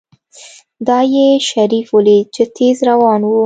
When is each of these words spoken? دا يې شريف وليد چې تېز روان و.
دا 0.87 0.99
يې 1.13 1.27
شريف 1.49 1.87
وليد 1.95 2.25
چې 2.35 2.43
تېز 2.55 2.77
روان 2.89 3.21
و. 3.25 3.31